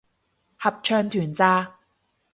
[0.57, 1.75] 合唱團咋